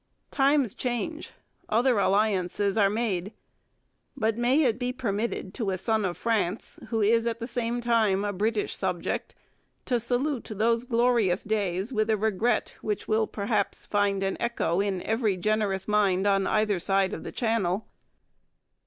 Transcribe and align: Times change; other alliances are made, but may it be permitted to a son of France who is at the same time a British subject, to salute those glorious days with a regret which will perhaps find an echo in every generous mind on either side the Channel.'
Times 0.31 0.73
change; 0.73 1.31
other 1.69 1.99
alliances 1.99 2.75
are 2.75 2.89
made, 2.89 3.33
but 4.17 4.35
may 4.35 4.63
it 4.63 4.79
be 4.79 4.91
permitted 4.91 5.53
to 5.53 5.69
a 5.69 5.77
son 5.77 6.05
of 6.05 6.17
France 6.17 6.79
who 6.87 7.01
is 7.03 7.27
at 7.27 7.39
the 7.39 7.45
same 7.45 7.81
time 7.81 8.25
a 8.25 8.33
British 8.33 8.75
subject, 8.75 9.35
to 9.85 9.99
salute 9.99 10.49
those 10.55 10.85
glorious 10.85 11.43
days 11.43 11.93
with 11.93 12.09
a 12.09 12.17
regret 12.17 12.73
which 12.81 13.07
will 13.07 13.27
perhaps 13.27 13.85
find 13.85 14.23
an 14.23 14.37
echo 14.39 14.79
in 14.81 15.03
every 15.03 15.37
generous 15.37 15.87
mind 15.87 16.25
on 16.25 16.47
either 16.47 16.79
side 16.79 17.11
the 17.11 17.31
Channel.' 17.31 17.85